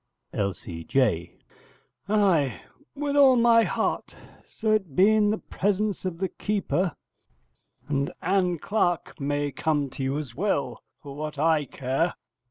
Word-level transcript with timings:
L.C.J. 0.33 1.37
Ay, 2.09 2.59
with 2.95 3.15
all 3.15 3.35
my 3.35 3.61
heart, 3.63 4.15
so 4.49 4.71
it 4.71 4.95
be 4.95 5.11
in 5.13 5.29
the 5.29 5.37
presence 5.37 6.05
of 6.05 6.17
the 6.17 6.27
keeper; 6.27 6.95
and 7.87 8.11
Ann 8.19 8.57
Clark 8.57 9.19
may 9.19 9.51
come 9.51 9.91
to 9.91 10.01
you 10.01 10.17
as 10.17 10.33
well, 10.33 10.81
for 11.03 11.15
what 11.15 11.37
I 11.37 11.65
care. 11.65 12.15